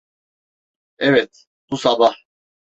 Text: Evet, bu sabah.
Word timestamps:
Evet, 0.99 1.45
bu 1.71 1.77
sabah. 1.77 2.15